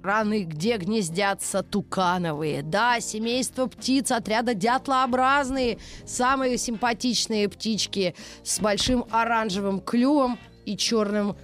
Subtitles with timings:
[0.00, 2.62] Страны, где гнездятся тукановые.
[2.62, 5.76] Да, семейство птиц отряда дятлообразные,
[6.06, 11.36] самые симпатичные птички с большим оранжевым клювом и черным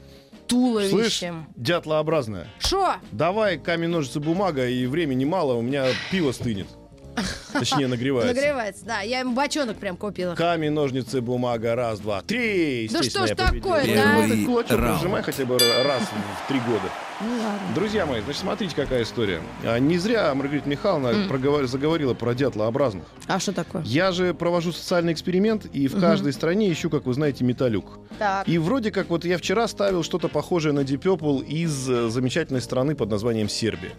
[0.48, 1.46] Слышь, туловищем.
[1.56, 2.94] дятлообразная, Шо?
[3.12, 6.68] давай камень, ножницы, бумага, и времени мало, у меня пиво стынет.
[7.52, 8.34] Точнее, нагревается.
[8.34, 9.00] Нагревается, да.
[9.00, 10.34] Я ему бочонок прям купила.
[10.34, 12.88] Камень, ножницы, бумага, раз, два, три.
[12.92, 13.62] Да что ж я победил.
[13.62, 14.28] такое-то, Ну, а?
[14.28, 16.02] ты кулачок нажимай хотя бы раз
[16.44, 16.90] в три года.
[17.18, 17.60] Ну ладно.
[17.74, 19.40] Друзья мои, значит, смотрите, какая история.
[19.64, 23.04] А, Не зря Маргарита Михайловна проговор- заговорила про дятлообразных.
[23.26, 23.82] А что такое?
[23.84, 28.00] Я же провожу социальный эксперимент, и в каждой стране ищу, как вы знаете, металюк.
[28.18, 28.46] Так.
[28.46, 32.60] И вроде как вот я вчера ставил что-то похожее на Deep Purple из э, замечательной
[32.60, 33.92] страны под названием Сербия.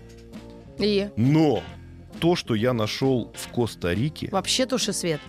[0.78, 1.64] И Но
[2.20, 5.22] то, что я нашел в Коста-Рике, вообще туши свет.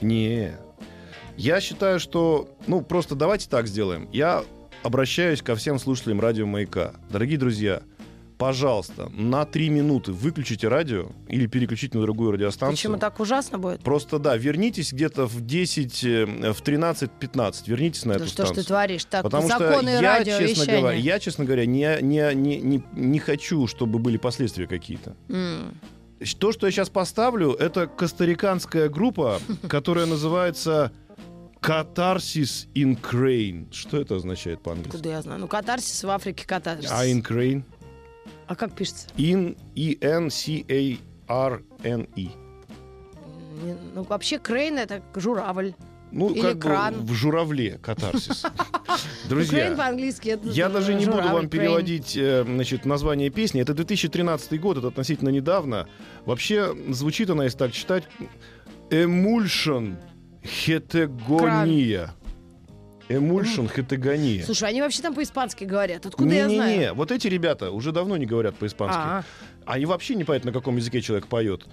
[0.00, 0.52] не.
[1.36, 4.08] Я считаю, что, ну, просто давайте так сделаем.
[4.12, 4.42] Я
[4.82, 6.94] обращаюсь ко всем слушателям радио «Маяка».
[7.10, 7.82] Дорогие друзья,
[8.38, 12.76] пожалуйста, на три минуты выключите радио или переключите на другую радиостанцию.
[12.76, 13.82] Почему так ужасно будет?
[13.82, 18.46] Просто, да, вернитесь где-то в 10, э, в 13-15, вернитесь на Да эту что ж
[18.46, 18.64] станцию.
[18.64, 19.04] ты творишь?
[19.04, 23.68] Так, Потому что я, честно говоря, я, честно говоря, не, не, не, не, не хочу,
[23.68, 25.14] чтобы были последствия какие-то.
[25.28, 25.78] М.
[26.38, 30.92] То, что я сейчас поставлю, это костариканская группа, которая называется
[31.60, 33.72] Катарсис Crane.
[33.72, 34.96] Что это означает по-английски?
[34.96, 35.40] Куда я знаю?
[35.40, 36.90] Ну, катарсис в Африке катарсис.
[36.90, 37.62] А Crane?
[38.46, 39.08] А как пишется?
[39.16, 40.98] In E-N-C-A-R-N-E.
[43.64, 45.74] Не- Ну, вообще, крейн— это журавль.
[46.10, 46.94] Ну, Или как кран.
[46.94, 48.44] бы в журавле катарсис.
[49.28, 53.60] Друзья, по-английски я даже не буду вам переводить э, значит, название песни.
[53.60, 55.86] Это 2013 год, это относительно недавно.
[56.24, 58.04] Вообще, звучит она, если так читать,
[58.90, 59.96] Emulsion
[60.42, 62.10] Hetegonia.
[63.08, 64.42] Emulsion Hetegonia.
[64.44, 66.04] Слушай, они вообще там по-испански говорят.
[66.06, 66.70] Откуда я знаю?
[66.70, 68.98] Не-не-не, вот эти ребята уже давно не говорят по-испански.
[69.00, 69.24] А,
[69.64, 71.66] Они вообще не понятно, на каком языке человек поет.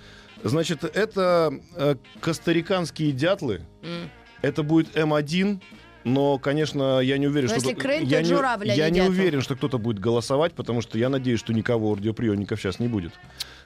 [0.43, 3.61] Значит, это э, костариканские дятлы.
[3.83, 4.09] м.
[4.45, 5.59] Это будет М1,
[6.03, 7.67] но, конечно, я не уверен, Но что...
[7.67, 10.99] если крейн, то я не, а я не уверен, что кто-то будет голосовать, потому что
[10.99, 13.13] я надеюсь, что никого у радиоприемников сейчас не будет.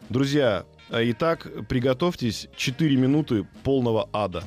[0.08, 2.48] Друзья, э, итак, приготовьтесь.
[2.56, 4.46] 4 минуты полного ада.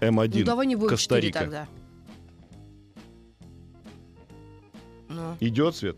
[0.00, 0.40] М1.
[0.40, 1.38] Ну, давай не четыре Коста-Рика.
[1.38, 1.68] тогда.
[5.08, 5.96] Ну, Идет свет?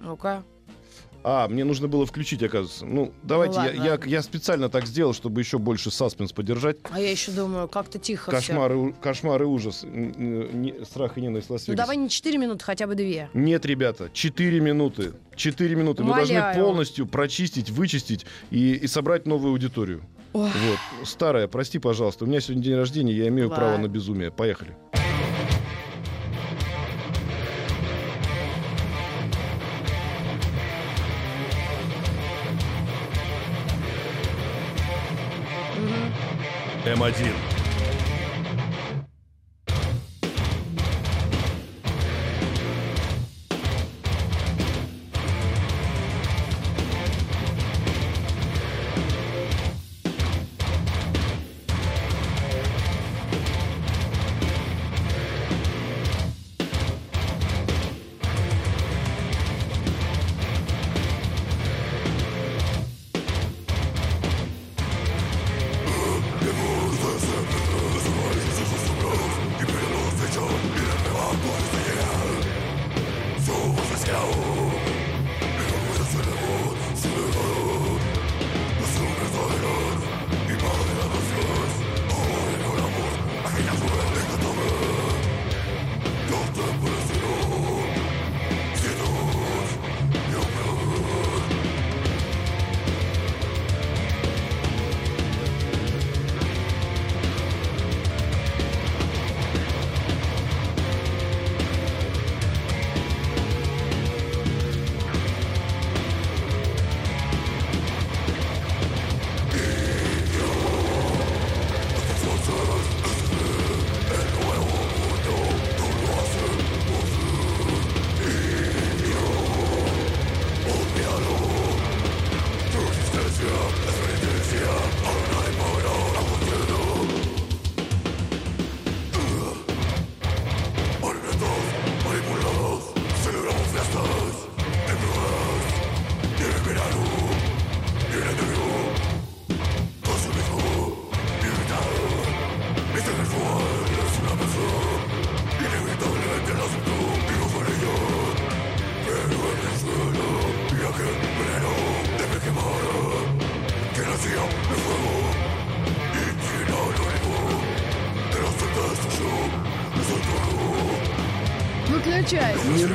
[0.00, 0.42] ну-ка.
[1.30, 2.86] А, мне нужно было включить, оказывается.
[2.86, 4.08] Ну, давайте, я, ладно, я, ладно.
[4.08, 6.78] я специально так сделал, чтобы еще больше саспенс поддержать.
[6.90, 9.84] А я еще думаю, как-то тихо Кошмар, и, у- кошмар и ужас.
[9.84, 11.52] Не- страх и ненависть все.
[11.52, 13.28] лас Ну, давай не 4 минуты, хотя бы 2.
[13.34, 15.12] Нет, ребята, 4 минуты.
[15.36, 16.02] 4 минуты.
[16.02, 16.56] Мы должны Умоляю.
[16.64, 20.00] полностью прочистить, вычистить и, и собрать новую аудиторию.
[20.32, 20.48] Ой.
[20.48, 21.08] Вот.
[21.08, 22.24] Старая, прости, пожалуйста.
[22.24, 23.86] У меня сегодня день рождения, я имею право Ладно.
[23.86, 24.30] на безумие.
[24.30, 24.74] Поехали.
[36.96, 37.57] М1.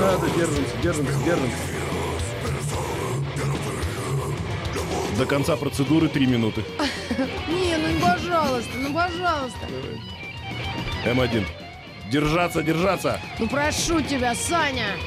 [0.04, 1.58] Надо, держимся, держимся, держимся.
[5.18, 6.64] До конца процедуры три минуты.
[7.48, 9.68] Не, ну пожалуйста, ну пожалуйста.
[11.06, 11.46] М1.
[12.10, 13.20] Держаться, держаться.
[13.40, 14.98] Ну прошу тебя, Саня.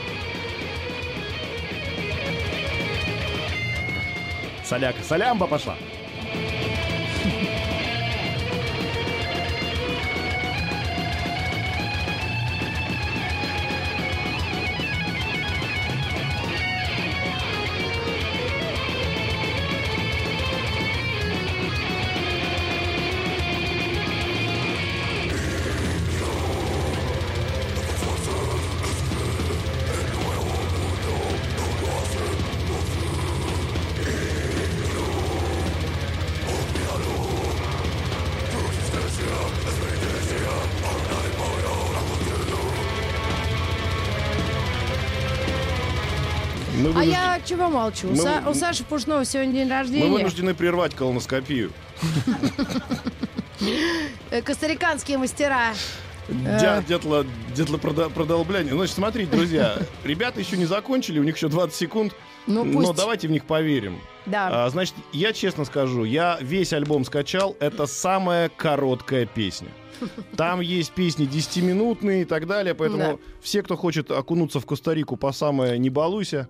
[4.65, 5.77] Соляка, солямба пошла.
[47.67, 48.09] Я чего молчу?
[48.09, 50.07] Мы- Са- У Саши Пушного сегодня день мы рождения.
[50.11, 51.73] вынуждены прервать колоноскопию.
[54.31, 55.73] Э, Костариканские мастера.
[56.29, 57.25] Дя- Дятло,
[57.55, 58.75] дятло прода- продолбляние.
[58.75, 62.15] Значит, смотрите, друзья, ребята еще не закончили, у них еще 20 секунд.
[62.49, 62.97] Ну Но пусть.
[62.97, 64.01] давайте в них поверим.
[64.27, 64.65] Да.
[64.67, 69.69] А, значит, я честно скажу, я весь альбом скачал, это самая короткая песня.
[70.37, 73.17] Там есть песни 10-минутные и так далее, поэтому Да.
[73.41, 76.49] все, кто хочет окунуться в Коста-Рику по самое «не балуйся»,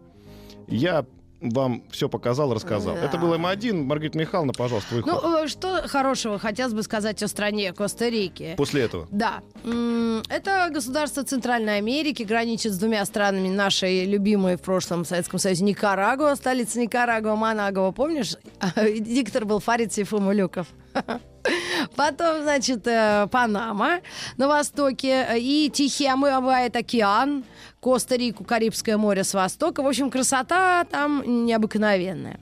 [0.69, 1.05] я
[1.41, 2.95] вам все показал, рассказал.
[2.95, 3.05] Да.
[3.05, 3.85] Это был М1.
[3.85, 5.23] Маргарита Михайловна, пожалуйста, твой ход.
[5.23, 8.55] Ну, э, что хорошего хотелось бы сказать о стране Коста-Рики?
[8.57, 9.07] После этого.
[9.11, 9.43] Да.
[10.29, 16.35] Это государство Центральной Америки, граничит с двумя странами нашей любимой в прошлом Советском Союзе Никарагуа,
[16.37, 18.37] столица Никарагуа, Манагуа, помнишь?
[19.01, 20.67] Диктор был Фарид Сейфумулюков.
[21.97, 24.01] Потом, значит, э, Панама
[24.37, 27.45] на востоке э, и Тихий омывает океан,
[27.87, 29.81] Коста-Рику, Карибское море с востока.
[29.81, 32.41] В общем, красота там необыкновенная.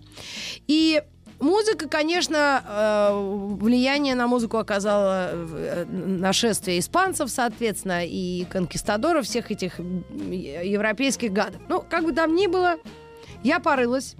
[0.66, 1.02] И
[1.40, 9.78] Музыка, конечно, э, влияние на музыку оказало э, нашествие испанцев, соответственно, и конкистадоров, всех этих
[9.78, 11.60] европейских гадов.
[11.68, 12.76] Ну, как бы там ни было,
[13.42, 14.14] я порылась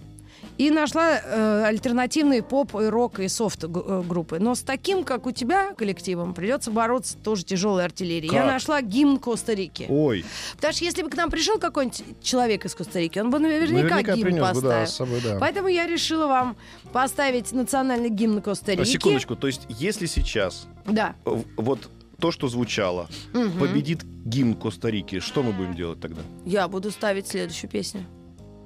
[0.58, 4.38] и нашла э, альтернативные поп, и рок и софт э, группы.
[4.38, 8.32] Но с таким, как у тебя, коллективом, придется бороться тоже тяжелой артиллерией.
[8.32, 8.52] Я Как?
[8.52, 9.86] нашла гимн Коста-Рики.
[9.88, 10.24] Ой,
[10.56, 14.14] Потому что если бы к нам пришел какой-нибудь человек из Коста-Рики, он бы наверняка, наверняка
[14.14, 14.68] гимн принес бы, поставил.
[14.70, 15.38] да, с собой, да.
[15.40, 16.56] Поэтому я решила вам
[16.92, 18.82] поставить национальный гимн Коста-Рики.
[18.82, 21.14] А, Секундочку, то есть если сейчас Да.
[21.56, 21.88] вот
[22.20, 23.58] то, что звучало, Мгм.
[23.58, 26.22] победит гимн Коста-Рики, что мы будем делать тогда?
[26.46, 28.04] Я буду ставить следующую песню.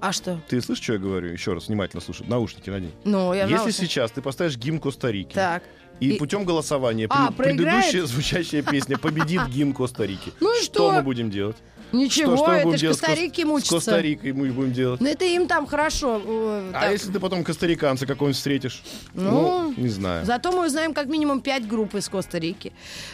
[0.01, 0.41] А что?
[0.49, 1.33] Ты слышишь, что я говорю?
[1.33, 2.25] Еще раз, внимательно слушай.
[2.29, 2.93] Наушники надень.
[3.05, 3.81] Ну, я Если наушниках.
[3.91, 5.63] сейчас ты поставишь гимн Коста-Рики, Так.
[5.99, 10.93] и, И- путем голосования А, пред- предыдущая звучащая песня победит гимн Коста-Рики, Ну что что?
[10.93, 11.57] мы будем делать?
[11.91, 13.75] Ничего, что, что это ж с Коста-Рики С мучится.
[13.77, 15.01] Коста-Рикой мы будем делать.
[15.01, 16.21] Ну, это им там хорошо.
[16.23, 18.83] э, А если ты потом костариканца какого-нибудь встретишь?
[19.15, 20.25] Ну, не знаю.
[20.27, 22.73] Зато мы узнаем как минимум пять групп из Коста-Рики.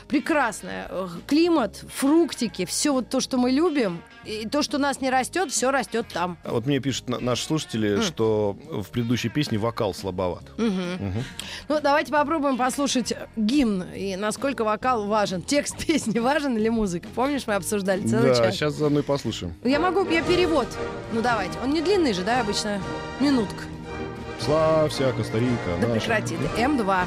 [0.08, 0.88] Прекрасная.
[0.90, 4.02] э, Климат, фруктики, все вот то, что мы любим.
[4.24, 6.38] И то, что у нас не растет, все растет там.
[6.44, 10.44] А Вот мне пишут на- наши слушатели, что в предыдущей песне вокал слабоват.
[10.58, 11.24] Мгм.
[11.68, 15.42] Ну, давайте попробуем послушать гимн и насколько вокал важен.
[15.42, 17.06] Текст песни важен или музыка?
[17.14, 18.54] Помнишь, мы обсуждали целый Да, час?
[18.54, 19.54] сейчас заодно и послушаем.
[19.64, 20.66] Я могу, я перевод.
[21.12, 21.58] Ну, давайте.
[21.62, 22.80] Он не длинный же, да, обычно?
[23.20, 23.64] Минутка.
[24.40, 25.56] Славься, Коста-Рика.
[25.80, 26.00] Да наша.
[26.00, 26.36] прекрати.
[26.36, 26.62] ты.
[26.62, 27.04] М2.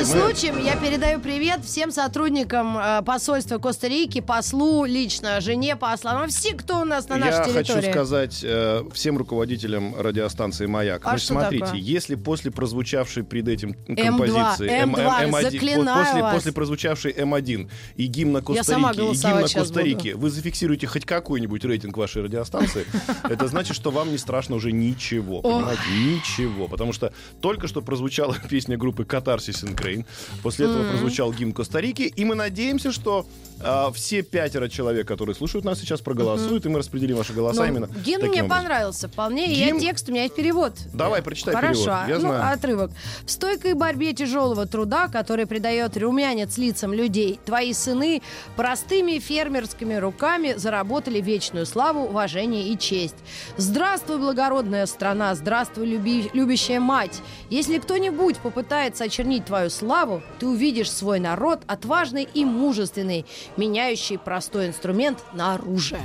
[0.00, 6.18] Пользуясь мы- случаем, я передаю привет всем сотрудникам э, посольства Коста-Рики, послу лично, жене посла,
[6.18, 7.80] ну, все, кто у нас на нашей Я территории.
[7.82, 11.02] хочу сказать э, всем руководителям радиостанции «Маяк».
[11.04, 11.80] А Значит, смотрите, такое?
[11.80, 16.34] если после прозвучавшей перед этим М2, композиции М2, по- заклинаю после, вас.
[16.34, 21.96] после прозвучавшей М1 и гимна Я Коста-Рики, и гимна Коста-Рики, вы зафиксируете хоть какой-нибудь рейтинг
[21.98, 22.86] вашей радиостанции,
[23.28, 25.82] это значит, что вам не страшно уже ничего, понимаете?
[25.92, 26.68] Ничего.
[26.68, 30.06] Потому что только что прозвучала песня группы «Катарсис and Крейн»,
[30.42, 33.26] после этого прозвучал гимн Коста-Рики, и мы надеемся, что
[33.62, 37.68] а, все пятеро человек, которые слушают нас сейчас, проголосуют, и мы распределим ваши голоса Ну,
[37.68, 38.48] именно гимн мне образом.
[38.48, 40.72] понравился вполне, и я Гимн- текст, у меня есть перевод.
[40.94, 42.08] Давай, прочитай Хорошо, перевод.
[42.08, 42.54] Я ну, знаю.
[42.54, 42.90] отрывок.
[43.26, 48.22] В стойкой борьбе тяжелого труда, который придает румянец лицам людей, твои сыны
[48.56, 53.16] простыми фермерскими руками заработали вечную славу, уважение и честь.
[53.56, 57.20] Здравствуй, благородная страна, здравствуй, люби- любящая мать.
[57.50, 63.24] Если кто-нибудь попытается очернить твою славу, ты увидишь свой народ отважный и мужественный,
[63.56, 66.00] меняющий простой инструмент на оружие.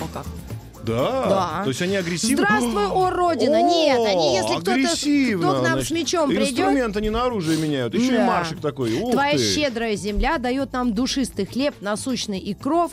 [0.00, 0.26] О как.
[0.84, 1.24] Да.
[1.28, 1.60] Да.
[1.64, 2.36] То есть они агрессивны.
[2.44, 3.62] Здравствуй, о, Родина!
[3.62, 5.88] Нет, они, если кто-то- кто к нам значит.
[5.88, 7.94] с мечом придет- Инструмент они на оружие меняют.
[7.94, 8.26] Еще и Да.
[8.26, 8.92] маршик такой.
[9.00, 9.54] Ух Твоя ты.
[9.54, 12.92] щедрая земля дает нам душистый хлеб, насущный и кров.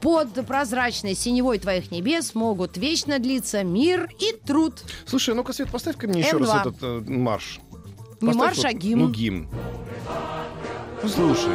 [0.00, 4.74] Под прозрачной синевой твоих небес могут вечно длиться мир и труд.
[5.04, 6.40] Слушай, ну-ка, Свет, поставь-ка мне еще М2.
[6.46, 7.58] раз этот э, марш.
[8.20, 9.02] Не марш, а гимн.
[9.02, 9.48] Ну, гимн.
[11.06, 11.52] Слушай.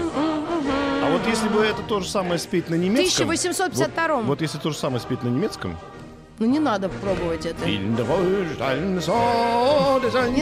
[1.03, 3.25] А вот если бы это то же самое спеть на немецком...
[3.25, 4.15] 1852.
[4.17, 5.77] Вот, вот если то же самое спеть на немецком...
[6.39, 7.65] Ну не надо пробовать это.
[7.67, 7.77] Не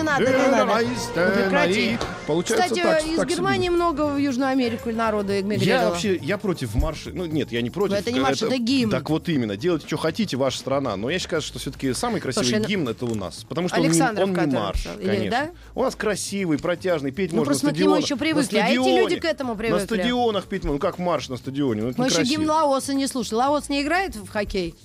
[0.02, 0.80] надо, не надо.
[1.16, 1.98] Ну, прекрати.
[2.26, 3.36] Получается Кстати, так, из так себе.
[3.36, 5.90] Германии много в Южную Америку народу Я эмигрировало.
[5.90, 7.12] вообще, я против марша.
[7.14, 7.98] Ну, нет, я не против.
[7.98, 8.92] это не марш, это гимн.
[8.92, 9.58] Так вот именно.
[9.58, 10.96] Делайте, что хотите, ваша страна.
[10.96, 13.44] Но я считаю, что все-таки самый красивый Слушай, ну- гимн это у нас.
[13.50, 14.88] Потому что он не- он не, марш.
[15.00, 15.32] Или, конечно.
[15.32, 15.50] да?
[15.76, 18.06] У нас красивый, протяжный, петь Ну, можно просто на мы к нему стадионах.
[18.06, 19.00] еще На привыкли, а эти стадионе.
[19.02, 19.80] люди к этому привыкли.
[19.82, 20.74] На стадионах петь можно.
[20.76, 21.82] Ну, как марш на стадионе?
[21.82, 23.36] Ну, это Мы еще гимн Лаоса не слушали.
[23.40, 24.76] Лаос не играет в хоккей?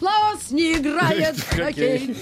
[0.00, 2.16] Лаос не играет в хоккей.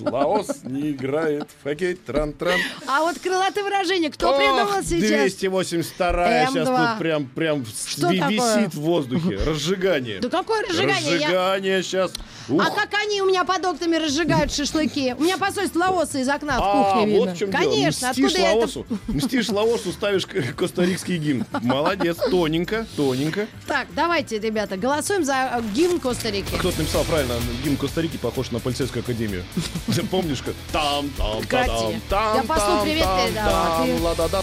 [0.00, 1.94] Лаос не играет в хоккей.
[1.94, 2.58] Тран-тран.
[2.86, 5.34] А вот крылатые выражения кто придумал сейчас?
[5.34, 6.88] 282 сейчас М2.
[6.90, 9.36] тут прям, прям висит в воздухе.
[9.36, 10.20] Разжигание.
[10.20, 11.14] Да какое разжигание?
[11.18, 12.12] Разжигание сейчас.
[12.48, 15.14] А как они у меня под окнами разжигают шашлыки?
[15.18, 17.20] У меня посольство Лаоса из окна в А, кухне видно.
[17.26, 18.40] вот в чем Конечно, откуда.
[18.40, 20.26] Лаосу, мстишь Лаосу, ставишь
[20.56, 21.46] костарикский гимн.
[21.62, 23.46] Молодец, тоненько, тоненько.
[23.66, 26.54] Так, давайте, ребята, голосуем за гимн Коста-Рики.
[26.74, 29.44] Кто-то написал правильно, гимн Коста-Рики похож на полицейскую академию.
[30.10, 34.42] Помнишь, как там, там, там, там, Я послу там, привет там, передала, там, ты- ла-да-да.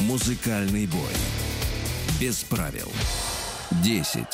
[0.00, 1.00] Музыкальный бой.
[2.20, 2.92] Без правил.
[3.82, 4.24] 10.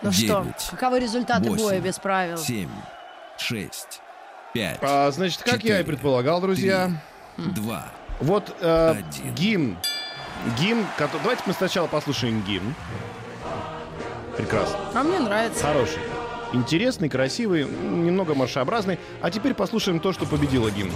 [0.00, 2.38] Ну 9, что, каковы результаты восемь, боя без правил?
[2.38, 2.66] 7.
[3.36, 4.00] 6.
[4.54, 4.78] 5.
[4.80, 7.02] А, значит, как я и предполагал, друзья,
[7.38, 7.84] 2.
[8.20, 9.34] вот э, Один.
[9.34, 9.76] гимн,
[10.58, 12.74] гимн, кото- давайте мы сначала послушаем гимн.
[14.36, 14.78] Прекрасно.
[14.94, 15.64] А мне нравится.
[15.64, 15.98] Хороший.
[16.52, 18.98] Интересный, красивый, м, немного маршеобразный.
[19.20, 20.92] А теперь послушаем то, что победило гимн.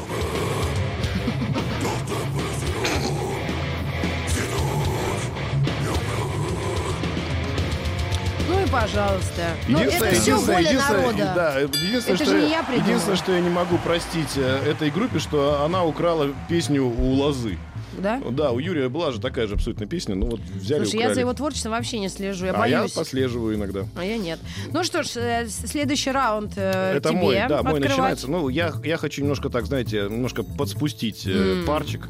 [8.73, 9.51] Пожалуйста.
[9.69, 11.33] Ну это Единственное- все единственное- воля народа.
[11.35, 12.89] Да, единственное, Это что же не я, я придумала.
[12.89, 17.59] единственное, что я не могу простить э, этой группе, что она украла песню у Лозы.
[17.99, 18.21] Да?
[18.31, 21.09] Да, у Юрия была же такая же абсолютно песня, ну вот взяли Слушай, украли.
[21.11, 22.93] я за его творчеством вообще не слежу, я а я боюсь.
[22.93, 23.85] послеживаю иногда.
[23.97, 24.41] А я нет.
[24.73, 27.81] Ну что ж, э, следующий раунд э, Это тебе мой, да, мой открывать.
[27.91, 28.31] начинается.
[28.31, 32.09] Ну, я, я хочу немножко так, знаете, немножко подспустить э, парчик.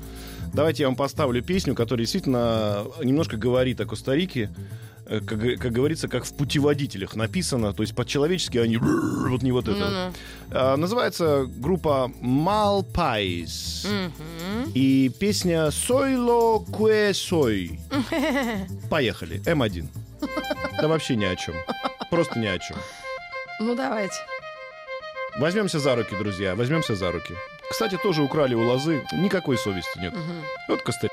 [0.54, 4.50] Давайте я вам поставлю песню, которая действительно немножко говорит о Коста-Рике.
[5.12, 9.69] Э, Как, как говорится, как в путеводителях написано, то есть по-человечески они вот не вот
[9.69, 10.12] это.
[10.50, 13.87] А, называется группа Malpais.
[14.75, 17.78] И песня Сойло Куэ Сой.
[18.88, 19.42] Поехали.
[19.45, 19.87] М1.
[20.81, 21.54] Да вообще ни о чем.
[22.11, 22.78] Просто ни о чем.
[23.61, 24.16] Ну давайте.
[25.38, 27.35] Возьмемся за руки, друзья, возьмемся за руки.
[27.71, 30.14] Кстати, тоже украли у лозы, никакой совести нет.
[30.69, 31.09] Вот Коста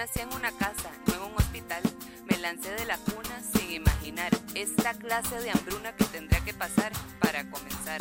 [0.00, 1.82] nací en una casa, no en un hospital.
[2.24, 6.90] Me lancé de la cuna sin imaginar esta clase de hambruna que tendría que pasar
[7.20, 8.00] para comenzar.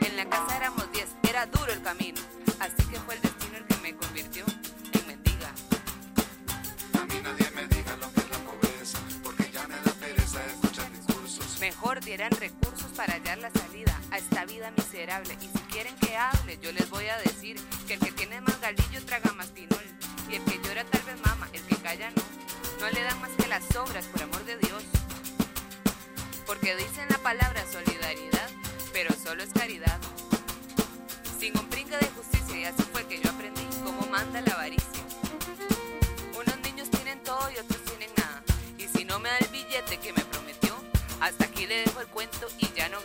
[0.00, 2.18] En la casa éramos 10, era duro el camino.
[2.60, 4.46] Así que fue el destino el que me convirtió
[4.94, 5.52] en mendiga.
[6.98, 10.46] A mí nadie me diga lo que es la pobreza, porque ya me da pereza
[10.46, 11.60] escuchar discursos.
[11.60, 15.36] Mejor dieran recursos para hallar la salida a esta vida miserable.
[15.42, 18.58] Y si quieren que hable, yo les voy a decir que el que tiene más
[18.62, 19.81] galillo traga más pinol.
[20.32, 22.22] Y el que llora tal vez mama, el que calla no.
[22.80, 24.82] No le dan más que las sobras, por amor de Dios.
[26.46, 28.48] Porque dicen la palabra solidaridad,
[28.94, 29.98] pero solo es caridad.
[31.38, 35.02] Sin un brinco de justicia, y así fue que yo aprendí cómo manda la avaricia.
[36.34, 38.42] Unos niños tienen todo y otros tienen nada.
[38.78, 40.74] Y si no me da el billete que me prometió,
[41.20, 43.00] hasta aquí le dejo el cuento y ya no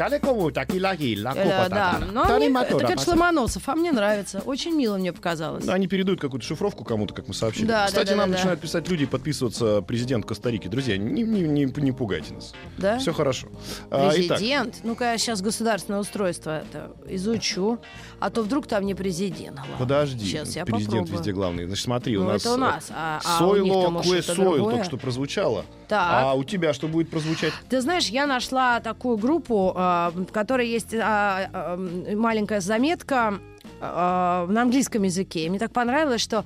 [0.00, 0.20] grabo más.
[0.20, 3.12] Калекову, такила гилла, Э, да, но мне- мотора, это, конечно.
[3.12, 4.40] Ломоносов, а мне нравится.
[4.46, 5.64] Очень мило мне показалось.
[5.64, 7.66] Да, они передают какую-то шифровку кому-то, как мы сообщили.
[7.66, 8.38] Да, да, Кстати, да, нам да, да.
[8.38, 10.68] начинают писать люди и подписываться президент Коста-Рики.
[10.68, 12.52] Друзья, не, не, не, не пугайте нас.
[12.78, 12.98] Да?
[12.98, 13.48] Все хорошо.
[13.90, 14.76] А, Президент.
[14.82, 17.78] Ну-ка, я сейчас государственное устройство это изучу.
[18.20, 19.56] А то вдруг там не президент.
[19.56, 19.76] главный.
[19.78, 20.24] подожди.
[20.26, 21.18] Сейчас я президент попробую.
[21.18, 21.66] везде главный.
[21.66, 22.42] Значит, смотри, у Ну, нас...
[22.42, 22.88] это у нас.
[22.90, 25.64] А, а у Сойло, Куэ что-то Сойл только что прозвучало.
[25.88, 26.10] Так.
[26.12, 27.52] А у тебя что будет прозвучать?
[27.68, 31.76] Ты знаешь, я нашла такую группу, а, в которой есть а, а,
[32.14, 33.34] маленькая заметка
[33.80, 35.48] а, на английском языке.
[35.48, 36.44] Мне так понравилось, что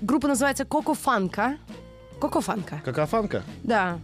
[0.00, 1.56] группа называется Коко Фанка.
[2.20, 2.80] Коко Фанка.
[2.84, 3.42] Какофанка?
[3.62, 3.98] Да.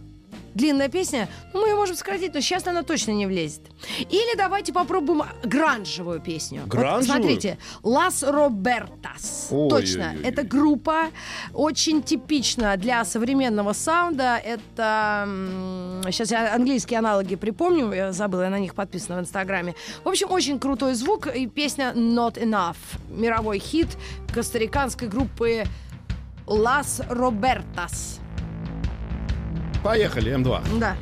[0.55, 1.27] Длинная песня.
[1.53, 3.61] Ну, мы ее можем сократить, но сейчас она точно не влезет.
[3.99, 6.61] Или давайте попробуем гранжевую песню.
[6.61, 7.03] Вот Гранжевую?
[7.03, 7.57] смотрите.
[7.83, 9.49] Лас Робертас.
[9.51, 10.11] Ой, точно.
[10.11, 11.07] ой, ой, Это группа
[11.53, 14.37] очень типична для современного саунда.
[14.37, 15.27] Это...
[16.05, 17.91] Сейчас я английские аналоги припомню.
[17.91, 19.75] Я забыла, я на них подписана в Инстаграме.
[20.05, 21.27] В общем, очень крутой звук.
[21.27, 22.77] И песня Not Enough.
[23.09, 23.89] Мировой хит
[24.33, 25.65] костариканской группы
[26.47, 28.21] Лас Робертас.
[29.85, 30.79] Поехали, М2.
[30.79, 30.95] Да.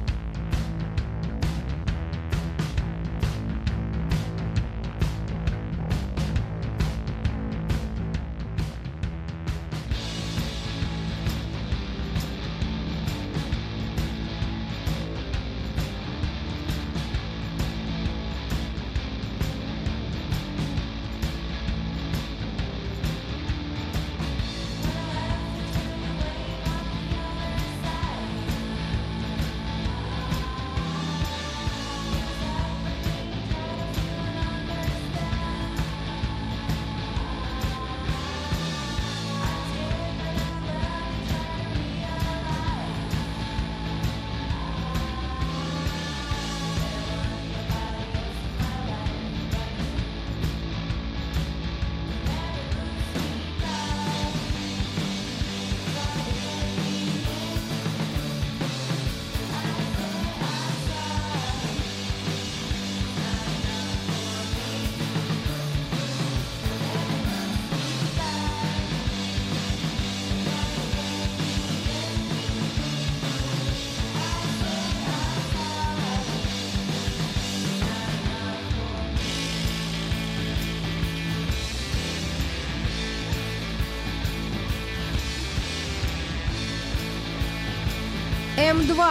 [88.73, 89.05] М2,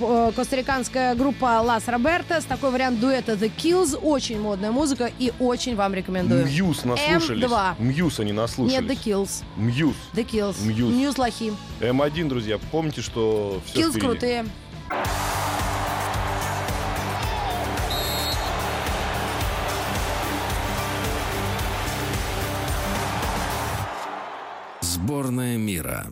[0.00, 2.44] э, костариканская группа Las Robertas.
[2.44, 3.98] Такой вариант дуэта The Kills.
[4.00, 6.46] Очень модная музыка и очень вам рекомендую.
[6.46, 7.42] Muse наслушались.
[7.42, 7.74] М2.
[7.80, 8.80] Muse они наслушались.
[8.80, 9.42] Нет, The Kills.
[9.56, 9.96] Muse.
[10.14, 10.64] The Kills.
[10.64, 10.94] Muse.
[10.94, 11.52] Muse лохи.
[11.80, 14.46] М1, друзья, помните, что все Kills крутые.
[24.80, 26.06] Сборная мира.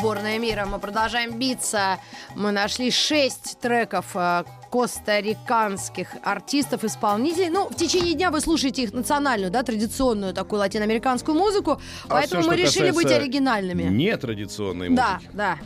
[0.00, 0.64] Сборная мира.
[0.64, 1.98] Мы продолжаем биться.
[2.34, 7.50] Мы нашли шесть треков э, костариканских артистов, исполнителей.
[7.50, 11.72] Ну, в течение дня вы слушаете их национальную, да, традиционную такую латиноамериканскую музыку.
[12.04, 13.82] А поэтому всё, мы решили быть оригинальными.
[13.82, 15.30] Нетрадиционной Да, музыки.
[15.34, 15.58] да.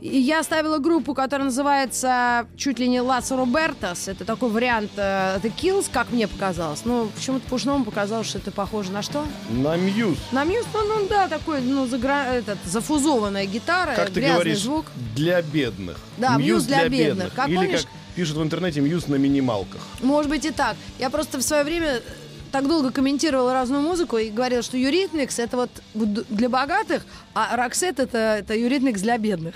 [0.00, 4.08] И я ставила группу, которая называется чуть ли не Лас Робертас.
[4.08, 6.82] Это такой вариант э, The Kills, как мне показалось.
[6.84, 9.24] Ну, почему-то Пушному показалось, что это похоже на что?
[9.50, 10.18] На Muse.
[10.32, 12.26] На Muse, ну, ну да, такой, ну, загра...
[12.32, 14.86] этот, зафузованная гитара, Как ты грязный говоришь, звук.
[15.14, 15.98] для бедных.
[16.18, 17.34] Да, Muse для бедных.
[17.34, 19.80] Как Или помнишь- как пишут в интернете, Muse на минималках.
[20.02, 20.76] Может быть и так.
[20.98, 22.00] Я просто в свое время
[22.50, 27.98] так долго комментировала разную музыку и говорила, что Eurythmics это вот для богатых, а Роксет
[28.00, 29.54] это, это Eurythmics для бедных.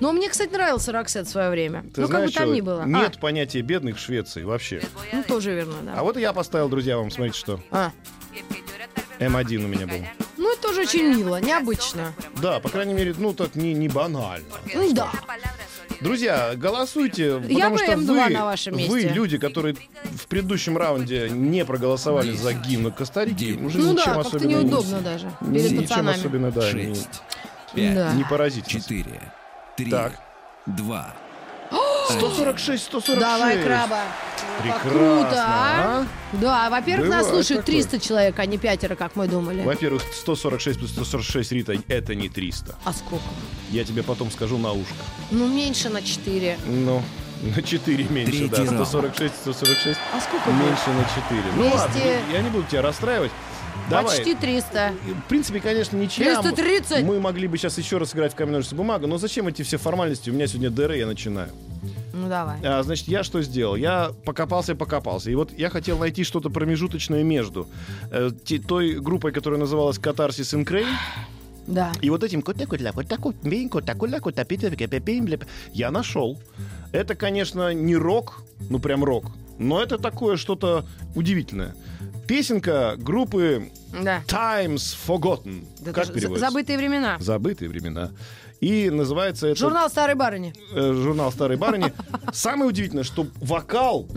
[0.00, 1.84] Но мне, кстати, нравился Роксет в свое время.
[1.94, 2.82] Ты ну, как знаешь, бы там ни было.
[2.84, 4.82] нет понятия бедных в Швеции вообще.
[5.12, 5.94] А, ну, тоже верно, да.
[5.96, 7.60] А вот я поставил, друзья, вам, смотрите, что.
[7.70, 7.92] А.
[8.32, 10.04] decir, y el que llora tal vez М1 у меня был.
[10.36, 12.12] Ну, это тоже очень мило, необычно.
[12.40, 14.46] Да, по крайней мере, ну так не, не банально.
[14.74, 15.10] Ну да.
[16.02, 18.90] Друзья, голосуйте, потому Я что М2 вы, на вашем месте.
[18.92, 24.14] вы, люди, которые в предыдущем раунде не проголосовали за гимн Коста-Рики, уже Ну да, ничем
[24.14, 25.30] как-то особенно не- неудобно даже.
[25.40, 26.16] Перед ничем пацанами.
[26.18, 27.22] особенно, да, не, Шесть.
[27.74, 27.94] Пять.
[27.94, 28.12] Да.
[28.14, 28.66] не поразить.
[28.66, 29.32] Четыре.
[29.76, 29.90] Три.
[29.90, 30.12] Так.
[30.66, 31.14] Два.
[32.18, 33.20] 146, 146.
[33.20, 34.00] Давай, краба.
[34.62, 36.00] Прекрасно, круто, а?
[36.02, 36.06] а?
[36.32, 37.82] Да, во-первых, нас Бывает слушают такое.
[37.82, 39.62] 300 человек, а не пятеро, как мы думали.
[39.62, 42.76] Во-первых, 146 плюс 146 Рита это не 300.
[42.84, 43.24] А сколько?
[43.70, 44.94] Я тебе потом скажу на ушко.
[45.30, 46.58] Ну, меньше на 4.
[46.66, 47.02] Ну,
[47.42, 48.56] на 4 меньше, да.
[48.56, 48.88] Третий раунд.
[48.88, 50.64] 146, 146 А сколько будет?
[50.64, 51.42] меньше на 4.
[51.56, 52.32] Ну ладно, 200.
[52.32, 53.32] я не буду тебя расстраивать.
[53.90, 54.16] Давай.
[54.16, 54.92] Почти 300.
[55.24, 56.40] В принципе, конечно, ничья.
[56.40, 57.04] 330.
[57.04, 59.76] Мы могли бы сейчас еще раз играть в камень, ножницы, бумага, но зачем эти все
[59.76, 60.30] формальности?
[60.30, 61.50] У меня сегодня ДР, я начинаю.
[62.22, 62.60] Ну, давай.
[62.62, 63.74] А, значит, я что сделал?
[63.74, 65.28] Я покопался и покопался.
[65.30, 67.66] И вот я хотел найти что-то промежуточное между
[68.12, 68.30] э,
[68.68, 70.86] той группой, которая называлась Катарсис and Крей,
[71.66, 71.92] Да.
[72.00, 72.42] и вот этим
[75.72, 76.38] я нашел.
[76.92, 81.74] Это, конечно, не рок, ну прям рок, но это такое что-то удивительное.
[82.28, 84.22] Песенка группы Да.
[84.28, 85.66] Times Forgotten.
[85.80, 86.48] Да как переводится?
[86.48, 87.16] Забытые времена.
[87.18, 88.12] Забытые времена.
[88.62, 90.54] И называется это Журнал старой барыни.
[90.72, 91.92] э, журнал старой барыни.
[92.32, 94.08] Самое удивительное, что вокал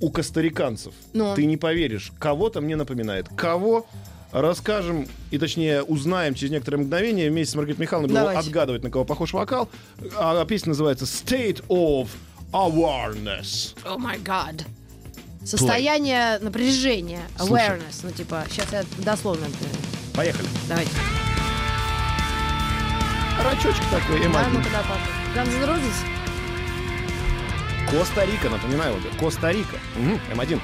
[0.00, 1.34] у костариканцев, Ну.
[1.34, 3.28] ты не поверишь, кого-то мне напоминает.
[3.36, 3.86] Кого?
[4.32, 7.30] Расскажем, и точнее узнаем через некоторое мгновение.
[7.30, 9.68] Вместе с Маргаритой Михайловной будем отгадывать, на кого похож вокал.
[10.16, 12.08] А песня называется «State of
[12.52, 13.74] Awareness».
[13.84, 14.64] О май гад.
[15.44, 17.22] Состояние напряжения.
[17.38, 17.52] Слушай.
[17.68, 18.00] Awareness.
[18.02, 19.46] Ну, типа, сейчас я дословно.
[20.14, 20.48] Поехали.
[20.68, 20.90] Давайте.
[23.44, 24.48] Рачочек такой, Да, М1.
[24.52, 25.00] ну-ка, да, папа.
[25.34, 26.06] Guns N' Roses?
[27.90, 28.96] Коста-Рика, напоминаю.
[29.18, 29.76] Коста-Рика.
[29.96, 30.60] Мгм, М1.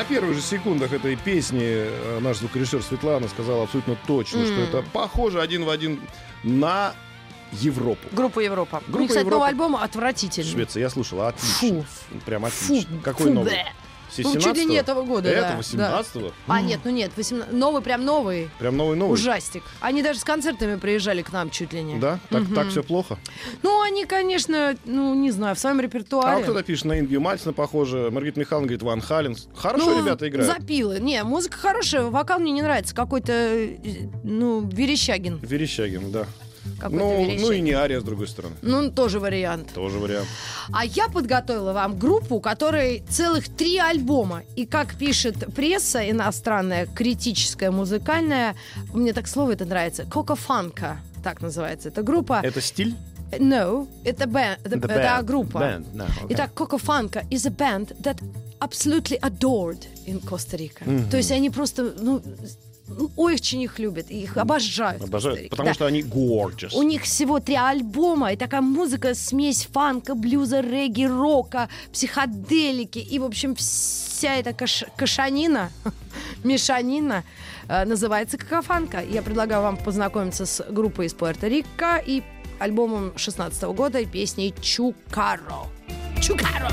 [0.00, 4.82] На первых же секундах этой песни э, наш звукорежиссер Светлана сказала абсолютно точно, что это
[4.94, 6.00] похоже один в один
[6.42, 6.94] на
[7.52, 8.08] Европу.
[8.10, 8.78] Группа Европа.
[8.88, 9.36] У Группа них, кстати, Европа.
[9.40, 10.50] новый альбом отвратительный.
[10.50, 11.84] Швеция, я слушала, отлично.
[12.24, 12.96] Прям отлично.
[12.96, 13.52] Фу, Какой фу, новый?
[14.12, 14.80] Се- Ну, чуть ли не 17-го?
[14.80, 16.00] этого года, да, Этого, да.
[16.02, 16.32] 17-го?
[16.48, 18.50] А, нет, ну нет, 18 новый, прям новый.
[18.58, 19.14] Прям новый-новый?
[19.14, 19.62] Ужастик.
[19.80, 21.98] Они даже с концертами приезжали к нам чуть ли не.
[21.98, 22.18] Да?
[22.30, 23.18] Так, так все плохо?
[23.62, 26.36] Ну, они, конечно, ну, не знаю, в своем А репертуаре.
[26.36, 29.36] вот кто-то пишет на Ингью Мальцина похоже, Маргарита Михайловна говорит Ван Хален.
[29.54, 30.50] Хорошо Ну, ребята играют.
[30.52, 30.98] Запилы.
[31.00, 32.94] Не, музыка хорошая, вокал мне не нравится.
[32.94, 33.76] Какой-то, э,
[34.24, 35.38] ну, Верещагин.
[35.42, 36.26] Верещагин, да.
[36.88, 38.54] Ну, ну и не Ария, с другой стороны.
[38.62, 39.72] Ну, тоже вариант.
[39.74, 40.28] Тоже вариант.
[40.72, 44.42] А я подготовила вам группу, у которой целых три альбома.
[44.56, 48.54] И как пишет пресса иностранная, критическая, музыкальная,
[48.92, 52.40] мне так слово это нравится, Кока-фанка, так называется эта группа.
[52.42, 52.94] Это стиль?
[53.38, 55.22] No, это, The band.
[55.22, 55.58] группа.
[55.58, 56.26] Band, no, okay.
[56.30, 58.18] Итак, Coco Funka is a band that
[58.60, 60.84] absolutely adored in Costa Rica.
[61.10, 62.22] То есть они просто, ну,
[63.16, 65.02] очень их любят, их обожают.
[65.02, 65.74] в Обожаю, Коста-Рике, потому да.
[65.74, 66.74] что они gorgeous.
[66.74, 73.18] У них всего три альбома, и такая музыка, смесь фанка, блюза, регги, рока, психоделики, и,
[73.18, 75.70] в общем, вся эта каш- кашанина,
[76.44, 77.24] мешанина
[77.68, 79.02] э, называется какофанка.
[79.02, 82.22] Я предлагаю вам познакомиться с группой из Пуэрто-Рико и
[82.58, 85.66] альбомом 16 года и песней «Чукаро».
[86.20, 86.68] «Чукаро».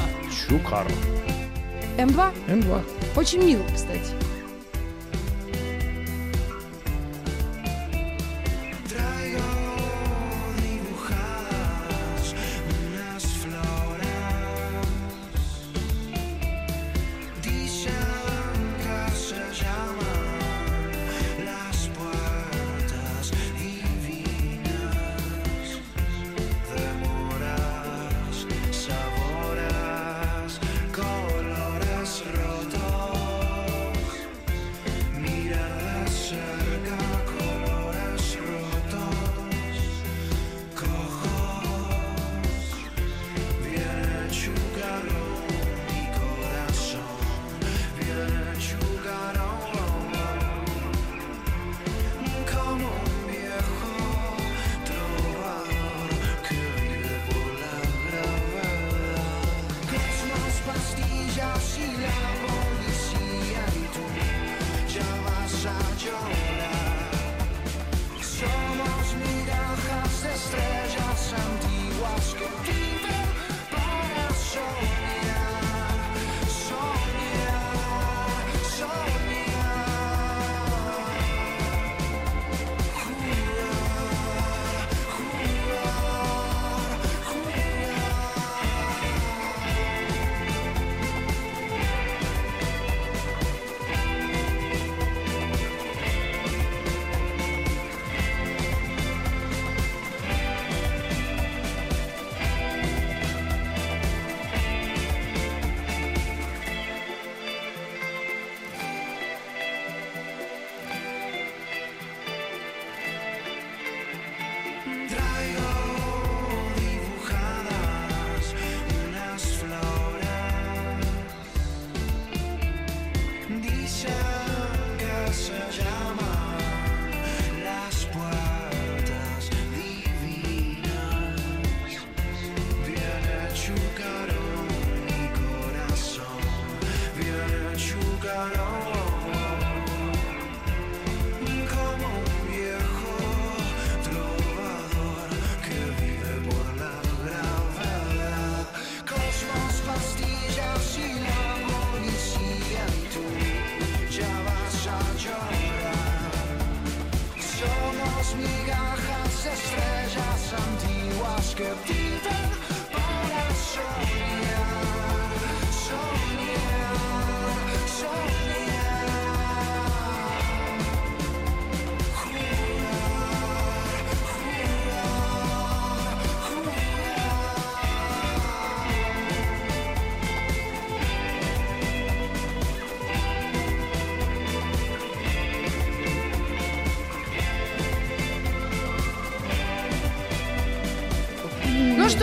[0.47, 0.85] Чукар.
[1.97, 2.31] М2.
[2.47, 2.81] М2.
[3.15, 4.11] Очень мило, кстати.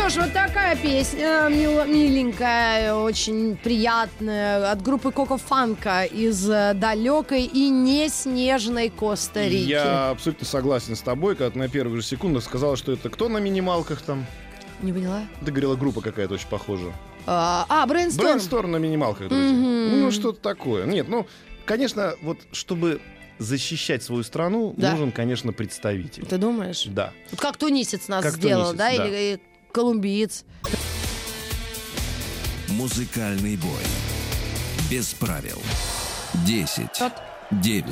[0.04, 6.74] Что ж, вот такая песня мил- миленькая, очень приятная от группы Коко Фанка из э,
[6.74, 9.66] далекой и не снежной Коста-Рики.
[9.70, 13.30] Я абсолютно согласен с тобой, когда ты на первых же секундах сказала, что это кто
[13.30, 14.26] на минималках там?
[14.82, 15.22] Не поняла?
[15.42, 16.92] Ты говорила, группа какая-то очень похожа.
[17.26, 18.26] А, а, брейнсторм.
[18.28, 19.48] Брейнсторм на минималках, друзья.
[19.52, 20.00] Мгм.
[20.00, 20.84] Ну, что-то такое.
[20.84, 21.26] Нет, ну,
[21.64, 23.00] конечно, вот чтобы
[23.38, 24.90] защищать свою страну, Да.
[24.92, 26.26] нужен, конечно, представитель.
[26.26, 26.84] Ты думаешь?
[26.88, 27.12] Да.
[27.30, 28.96] Вот как тунисец нас Как сделал, тунисец, да?
[28.98, 29.08] да.
[29.08, 29.40] Или
[29.74, 30.44] колумбиец.
[32.68, 33.82] Музыкальный бой.
[34.90, 35.60] Без правил.
[36.46, 36.82] 10,
[37.50, 37.86] 9,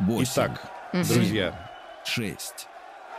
[0.00, 1.70] 8, Итак, друзья,
[2.04, 2.68] 6,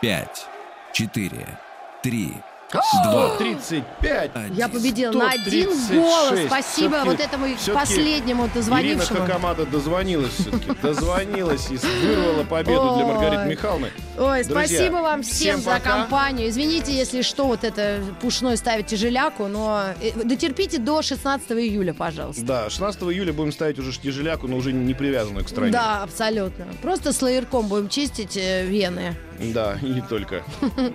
[0.01, 0.45] 5,
[0.93, 1.59] 4,
[2.03, 2.33] 3,
[2.71, 4.31] 2, 35.
[4.55, 5.93] Я победила на один 136.
[5.93, 6.39] голос.
[6.47, 9.19] Спасибо вот этому последнему Ирина дозвонившему.
[9.19, 10.71] Хакамада дозвонилась все-таки.
[10.81, 13.05] Дозвонилась и вырвала победу для.
[13.05, 13.91] Маргариты Михайловны.
[14.17, 15.91] Ой, Друзья, спасибо вам всем, всем за пока.
[15.91, 16.49] компанию.
[16.49, 22.43] Извините, если что, вот это пушной ставить тяжеляку, но э, дотерпите до 16 июля, пожалуйста.
[22.43, 25.71] Да, 16 июля будем ставить уже тяжеляку, но уже не привязанную к стране.
[25.71, 26.65] Да, абсолютно.
[26.81, 29.15] Просто с лаерком будем чистить э, вены.
[29.39, 30.43] Да, и не только.
[30.77, 30.91] Э,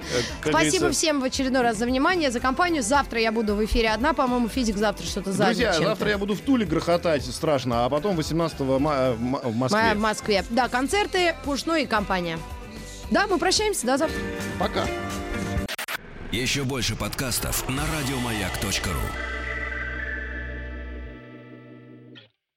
[0.49, 2.83] Спасибо всем в очередной раз за внимание, за компанию.
[2.83, 5.57] Завтра я буду в эфире одна, по-моему, физик завтра что-то занят.
[5.57, 9.55] Друзья, завтра я буду в Туле грохотать страшно, а потом 18 ма- в М- в
[9.57, 9.95] Москве.
[9.95, 10.45] В Москве.
[10.51, 12.39] Да, концерты, Пушной и компания.
[13.11, 14.19] Да, мы прощаемся, до завтра.
[14.59, 14.87] Пока.
[16.33, 19.40] Еще больше подкастов на радиомаяк.ру.